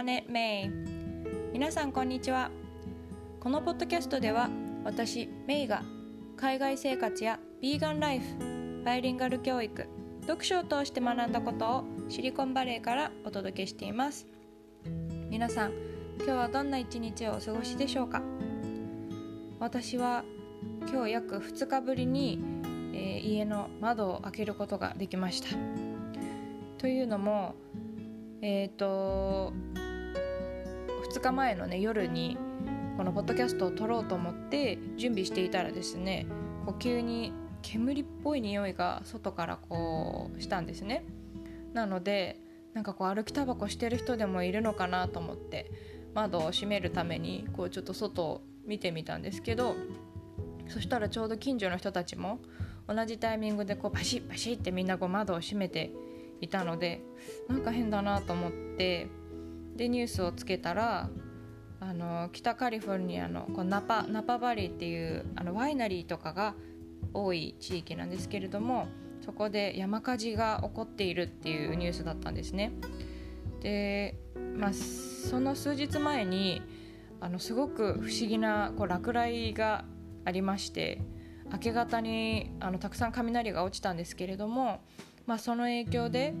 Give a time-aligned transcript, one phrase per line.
[0.00, 0.70] Planet May
[1.52, 2.50] 皆さんこんにちは。
[3.38, 4.48] このポッドキャストでは
[4.82, 5.82] 私メイが
[6.38, 9.86] 海外生活やビーガンライフバイリンガル教育
[10.22, 14.26] 読書を通して学んだことをシリコンバレーからお届けしています。
[15.28, 15.72] 皆さん
[16.16, 18.22] 今日はどんな一日をお過ごしでしょうか？
[19.58, 20.24] 私は
[20.90, 22.40] 今日約2日ぶりに、
[22.94, 25.48] えー、家の窓を開けることができました。
[26.78, 27.54] というのも
[28.40, 29.52] えっ、ー、と
[31.10, 32.38] 2日前のね夜に
[32.96, 36.26] このポッドキャストを撮ろうと思って準備していたらですね
[36.64, 37.32] こう急に
[37.62, 41.04] 煙っぽい匂いが外からこうしたんですね。
[41.72, 42.38] なので
[42.74, 45.72] なんかこう歩きタバコしてる人でもいるのかなと思って
[46.14, 49.74] 窓を閉めるためにこうちょっと外を見てみたんですけど
[50.68, 52.38] そしたらちょうど近所の人たちも
[52.86, 55.92] 同じタイミングでこうパシッパシッってみんなこう窓を閉めて
[56.40, 57.02] いたので
[57.48, 59.08] なんか変だなと思って
[59.80, 61.08] でニュースをつけたら
[61.80, 66.54] あの北カリフォルニアのこうナパナパバリーっていうあのワイナリーとかが
[67.14, 68.88] 多い地域なんですけれども
[69.24, 72.72] そこで山火事が起こっているっていうニュースだったんですね。
[73.62, 74.16] で、
[74.54, 76.60] まあ、その数日前に
[77.18, 79.86] あのすごく不思議なこう落雷が
[80.26, 81.00] ありまして
[81.50, 84.80] 明け方にあのたくさん雷が落ちたんですけれども
[85.30, 86.34] まあ、その影響で、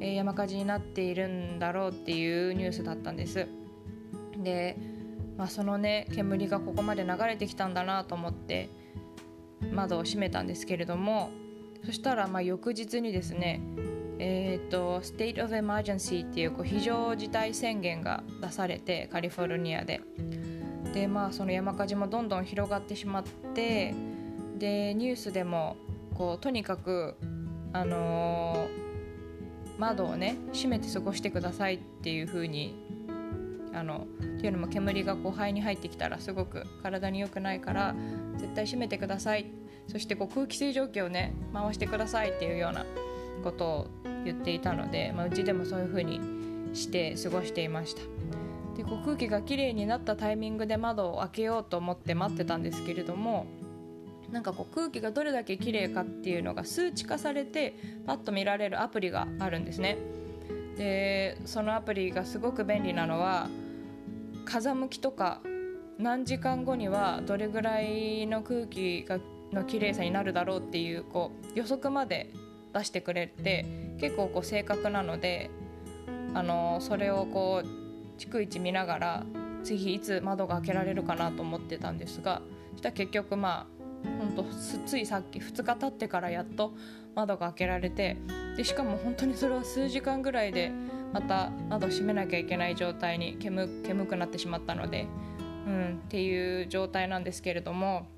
[0.00, 3.46] えー、山火事になっているんだろうっていうニュースだったんです。
[4.42, 4.76] で、
[5.36, 8.68] まあ、そのね煙がここまで流れてきたんだなと思って
[9.72, 11.30] 窓を閉めたんですけれども
[11.84, 13.60] そしたらま翌日にですね
[14.18, 20.00] えーと、と State of Emergency っていうこう非常事態宣言が出されてカリフォルニアで。
[20.94, 23.92] でまあその山火事もどんどん広がってしまって
[24.56, 25.76] でニュースでも
[26.14, 27.16] こうとにかく
[27.72, 28.83] あのー、
[29.78, 32.74] 窓をね閉めて過ごしてくださいっていう風に
[33.72, 37.94] あのっていうのも煙がこう肺に入ってきたらすごく体に良くないから
[38.38, 39.46] 絶対閉めてください。
[39.88, 42.86] そしてこう空気清浄機をね回してくださいっていうような
[43.42, 43.86] ことを
[44.24, 46.20] 言っていたので、まあ、うちでもそういう風に
[46.72, 48.00] して過ごしていました。
[48.76, 53.46] でこう空気がきれいになったタイミングで窓を開けようと思って待ってたんですけれども
[54.34, 59.96] なんかこう空気がどれだけ綺麗かっていうのが数値化されてパッと見られるアプリがあるんですね。
[60.76, 63.48] でそのアプリがすごく便利なのは
[64.44, 65.40] 風向きとか
[65.98, 69.20] 何時間後にはどれぐらいの空気が
[69.52, 72.32] の綺麗さになるだろうっていうこう予測まで
[72.72, 73.64] 出してくれて
[74.00, 75.48] 結構こう正確なので
[76.34, 79.26] あのそれをこう逐一見ながら
[79.62, 83.83] 次いつ窓が開けられるかなと思ってたんですがそしたら結局まあ
[84.18, 84.44] 本当
[84.86, 86.74] ついさっき2日経ってからやっと
[87.14, 88.16] 窓が開けられて
[88.56, 90.72] でしかも本当にそれは数時間ぐらいで
[91.12, 95.06] また窓閉めなきゃいけない状態に煙煙くなってしまったので、
[95.66, 98.08] うん、っていう状態なんですけれども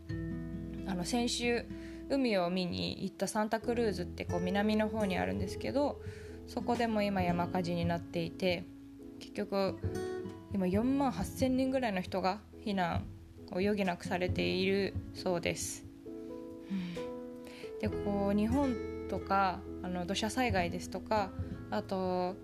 [0.86, 1.66] あの先週
[2.08, 6.00] 海を見に行ったサンタクルーズってこう南の方にあるんですけど
[6.46, 8.64] そこでも今山火事になっていて
[9.18, 9.78] 結局
[10.54, 13.04] 今4万8,000人ぐらいの人が避難
[13.52, 15.84] を余儀なくされているそうです。
[17.80, 18.74] でこう日本
[19.08, 21.30] とかあの土砂災害ですとか
[21.70, 22.34] あと、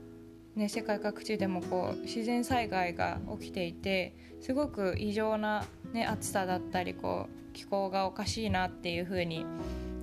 [0.55, 9.45] ね、世界各地でもこう自然災害が起きていてすごく異常な、ね、暑さだったりこう気候がおかしいなっていうふうに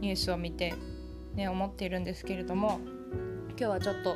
[0.01, 0.73] ニュースを見て、
[1.35, 2.79] ね、思っているんですけれども
[3.49, 4.15] 今日はちょっと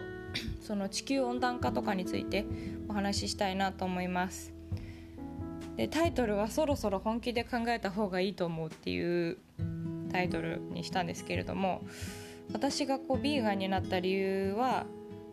[0.61, 2.45] その地球温暖化とかについて
[2.87, 4.53] お話ししたいなと思います。
[5.77, 9.37] でタイトルはそろそろ本気で考えた方がいいと思うっていう
[10.11, 11.81] タイトルにしたんですけれども
[12.51, 14.85] 私がこうビーガンになった理由は、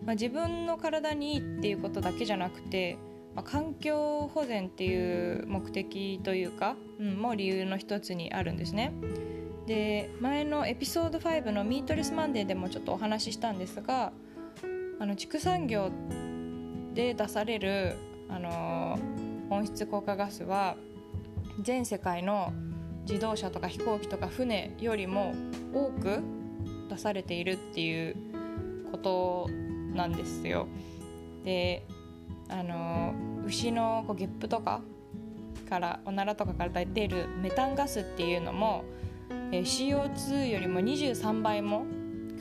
[0.04, 2.96] まあ、自分の体にいいっていうことだけじゃなくて、
[3.34, 8.92] まあ、環境保全っていう目的というか、うん、も理由の一つにあるんですね。
[9.66, 14.12] で前のエピソード5の「ミートレスマンデー」でもちょっとお話ししたんですが
[14.98, 15.90] あの畜産業
[16.94, 17.94] で出される、
[18.28, 20.76] あのー温室効果ガスは
[21.60, 22.52] 全世界の
[23.06, 25.34] 自動車とか飛行機とか船よりも
[25.74, 26.22] 多く
[26.88, 28.16] 出されているっていう
[28.90, 29.48] こと
[29.94, 30.66] なんですよ。
[31.44, 31.86] で
[32.48, 33.14] あの
[33.46, 34.80] 牛のこうゲップとか
[35.68, 38.84] からおならとかから出るメタンガスっていうのも、
[39.52, 41.84] え CO2 よりも23倍も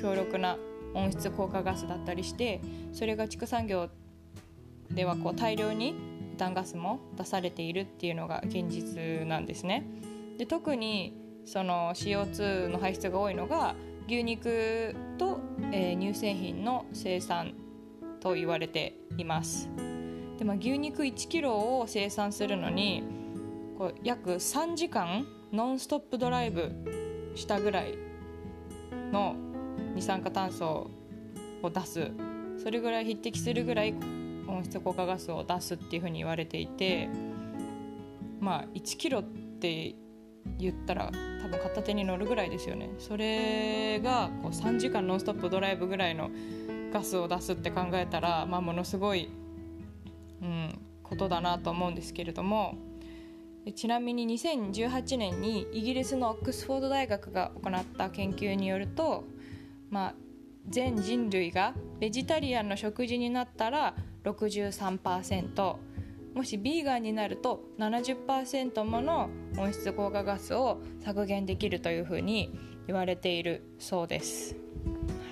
[0.02, 0.58] 強力な
[0.94, 2.62] 温室効果ガスだったりして
[2.92, 3.90] それが畜産業
[4.90, 5.94] ではこう大量に
[6.40, 9.86] 炭ガスも出されているっていうのが現実なんですね。
[10.38, 11.14] で特に
[11.46, 13.76] その CO2 の排出が多いのが
[14.08, 15.40] 牛肉と、
[15.72, 17.54] えー、乳製品の生産
[18.20, 19.70] と言われています。
[20.38, 23.04] で、まあ、牛肉1キロを生産するのに
[23.78, 26.72] こう約3時間ノンストップドライブ
[27.36, 27.98] したぐらい
[29.12, 29.36] の
[29.96, 30.90] 二酸化炭素
[31.62, 32.12] を出す
[32.62, 33.94] それぐらい匹敵するぐらい
[34.50, 37.10] 温室効果ガスを出すっていうふうに言われていて
[38.40, 39.96] まあ1キロって
[40.58, 41.12] 言ったら
[41.42, 42.90] 多分片手に乗るぐらいですよね。
[42.98, 46.30] それがこう3時間ノンストップドライブぐらいの
[46.92, 49.30] ガスを出すって考えたら、まあ、ものすごい、
[50.42, 52.76] うん、ことだなと思うんですけれども。
[53.76, 59.26] ちなみに2018年にイギリスのオックスフォード大学が行った研究によると、
[59.90, 60.16] まあ、
[60.68, 65.76] 全人類がベジタリアンの食事になったら63%
[66.36, 72.58] もしビーガンになると70%もの温室効果ガスを削減できるというふうに
[72.88, 74.56] 言われているそうです。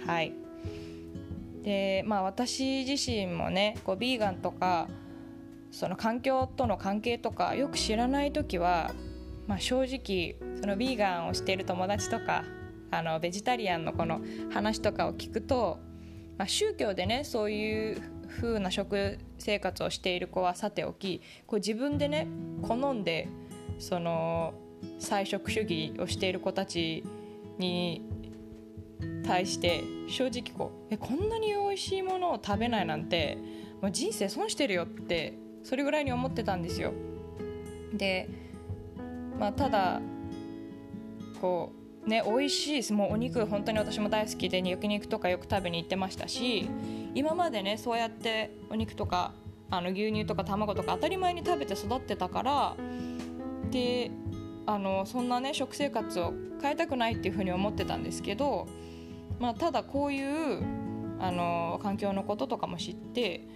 [0.06, 0.34] はい
[1.64, 4.88] でまあ、私自身もねこうビーガンとか
[5.72, 8.92] その環境との関係とかよく知らない時は、
[9.48, 12.46] まあ、正直そのビーガンをしている友達とか
[12.90, 15.80] あのベジタリアンのこの話とかを聞くと、
[16.38, 18.02] まあ、宗教でねそういう
[18.40, 22.28] 風な食生活をしている子はさておきこう自分でね
[22.62, 23.28] 好んで
[23.80, 24.54] その
[25.00, 27.04] 菜食主義をしている子たち
[27.58, 28.04] に
[29.26, 33.38] 対して正直こうえこんなに美味しいものを食べないなんて
[33.82, 36.94] もう人生損してるよってそれぐらいに思ってたんですよ。
[37.94, 38.30] で、
[39.40, 40.02] まあ、ただ
[41.42, 46.70] こうね美味しいですもうお肉本当に私も大好きで焼肉とかよく食べに行ってましたし
[47.14, 49.34] 今までねそうやってお肉とか
[49.70, 52.76] あの牛乳とか卵とか当たり前に食べて育ってたから
[53.70, 54.12] で
[54.66, 58.68] あのそんなね食生活を変えたくないっていうふうに思ってたんですけど、
[59.40, 60.64] まあ、ただこういう
[61.20, 63.48] あの環境のこととかも知って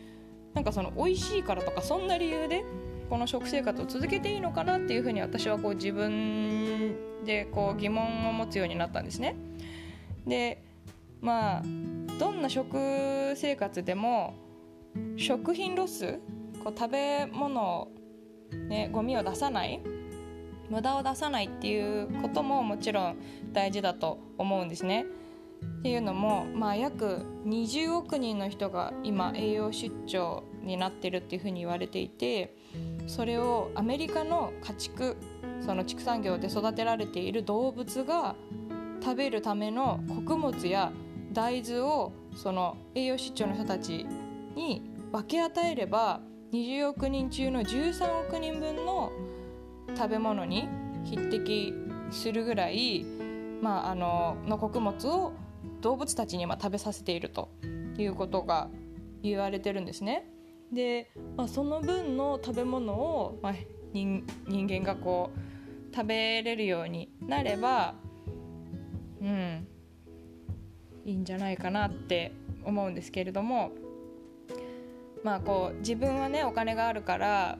[0.53, 2.63] なんかその美味しいからとかそんな理由で
[3.11, 9.35] この食生活を続けていいのかなっていうふうに私はこう自分でこう疑問を持つようになったんですね。
[10.25, 10.63] で
[11.19, 11.61] まあ
[12.17, 14.33] どんな食生活でも
[15.17, 16.19] 食品ロス
[16.63, 17.89] こう食べ物
[18.69, 19.81] ね、ゴミを出さない
[20.69, 23.17] 無駄を出さないっていうことももちろん
[23.51, 25.05] 大事だと思うんですね。
[25.79, 32.55] っていうのも、まあ、約20億人の人が今栄養失調になってるっていうふうに言われていて
[33.11, 35.17] それをアメリカの家畜
[35.59, 38.37] その畜産業で育てられている動物が
[39.03, 40.93] 食べるための穀物や
[41.33, 44.05] 大豆をその栄養失調の人たち
[44.55, 46.21] に分け与えれば
[46.53, 49.11] 20億人中の13億人分の
[49.93, 50.69] 食べ物に
[51.03, 51.73] 匹敵
[52.11, 53.05] するぐらい、
[53.61, 55.33] まあ、あのの穀物を
[55.81, 57.49] 動物たちに食べさせていると
[57.97, 58.69] いうことが
[59.21, 60.30] 言われてるんですね。
[60.71, 63.53] で、まあ、その分の食べ物を、まあ、
[63.93, 67.95] 人人間がこう食べれるようになれば
[69.21, 69.67] うん
[71.05, 72.31] いいんじゃないかなって
[72.63, 73.71] 思うんですけれども
[75.23, 77.57] まあこう自分はねお金があるから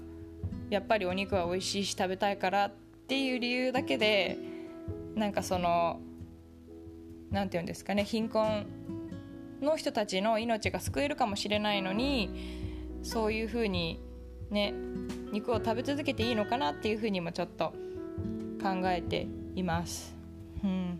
[0.69, 2.71] やっぱりお肉は美味しいし食べたいからっ
[3.07, 4.37] ていう理由だけで
[5.15, 5.99] なんかその
[7.29, 8.65] 何て言うんですかね貧困
[9.61, 12.60] の人たちの命が救えるかもしれないのに
[13.03, 13.99] そういうふうに
[14.49, 14.73] ね
[15.31, 17.73] 肉を食べ続けていいのかなっていうふうにもちょっと
[18.61, 20.15] 考えています。
[20.63, 20.99] うん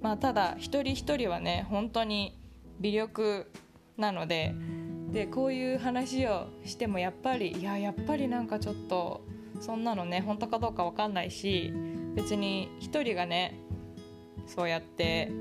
[0.00, 2.38] まあ、ただ一人一人はね本当に
[2.80, 3.50] 微力
[3.96, 4.54] なので
[5.10, 9.22] でこういう話をしてもやっぱりいややっぱりなんかちょっと
[9.60, 11.72] そんなのね本当かどうか分かんないし
[12.14, 13.58] 別に一人がね
[14.46, 15.32] そうやって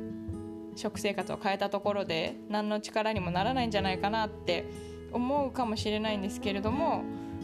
[0.75, 4.65] 食生活を変えたところで何の力にもならないんじゃないかなって
[5.12, 7.04] 思うかもしれないんですけれども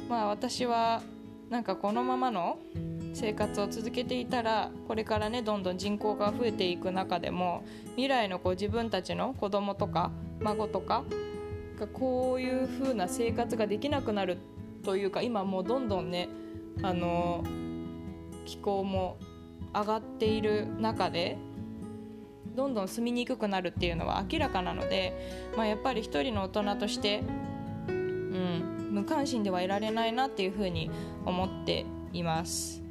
[0.10, 1.02] まあ私は
[1.50, 2.58] なんかこのままの
[3.14, 11.04] 生活を続けていたらこれからねどんどん人口が増えていく中でも未来のこう自分たちの子供とか孫とか
[11.80, 14.38] がこういう風な生活ができなくなる
[14.84, 16.28] というか今もうどんどんね
[16.82, 17.44] あの
[18.46, 19.18] 気候も
[19.74, 21.38] 上がっている中で
[22.56, 25.14] どんどん住みにくくなるっていうのは明らかなので、
[25.58, 27.24] まあ、やっぱり一人の大人として、
[29.04, 30.90] 無関心ではいられないなっていうふうに
[31.26, 32.82] 思っています。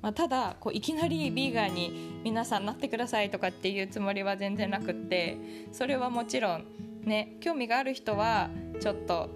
[0.00, 5.36] まあ、ただこういきなりビーガンに皆さんなってくださいとかっていうつもりは全然なくって
[5.72, 6.64] それはもちろん
[7.04, 9.30] ね興味がある人はちょっと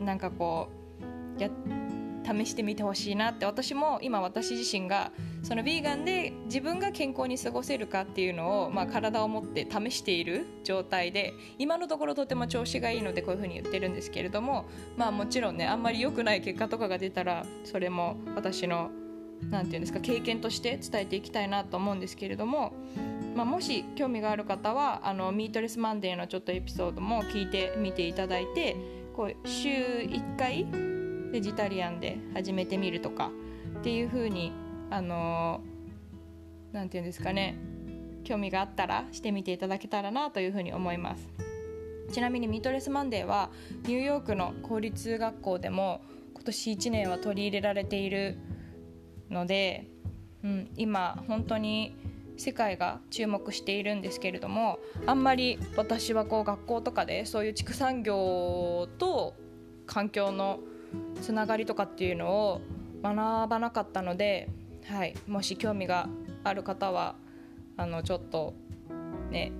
[0.00, 0.68] なんかこ
[1.38, 1.48] うや
[2.28, 14.66] 試してみてほしいなって私も今私自身がそのヴィーガンで自分が健康に過ごせるかっていうのを、まあ、体を持って試している状態で今のところとても調子がいいのでこういうふうに言ってるんですけれども
[14.96, 18.90] まあもちろんねあんまり良くない結果とかが出たらそれも私の
[19.50, 22.72] 何て言うんですか経験として伝えていきたいなと思うんですけれども、
[23.36, 28.76] まあ、もし興味がある方はあの Meatless Monday のちょっとエピソードも聞いてみていただいて
[29.14, 30.66] こう週1回
[31.32, 33.30] ベジタリアンで始めてみるとか
[33.80, 34.52] っていう風に
[34.90, 35.60] あの
[36.72, 37.58] 何て言うんですかね
[38.24, 41.28] 興味があったらしてみていただけたらなというふうに思います。
[42.12, 43.50] ちなみに Meatless Monday は
[43.84, 46.00] ニューヨークの公立学校でも
[46.34, 48.38] 今年1年は取り入れられている
[49.30, 49.86] ので、
[50.42, 51.94] うん、今本当に
[52.38, 59.34] 世界が注目しているんですけれどもあんまり私はこう学校とかでそういう畜産業と
[59.86, 60.60] 環境の
[61.22, 62.60] つながりとかっていうのを
[63.02, 64.48] 学ばなかったので
[64.88, 66.08] はい、もし興味が
[66.44, 67.16] ある方は
[67.76, 68.54] あのちょっと
[69.30, 69.52] ね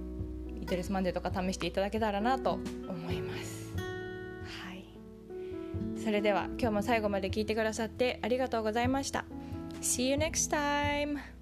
[0.61, 2.53] イテレスマンデーとか試していただけたらなと
[2.89, 3.75] 思います。
[4.65, 4.85] はい、
[6.03, 9.25] それでは今日も最後まで聞いてくださってありがとうございました。
[9.83, 11.38] See you next time!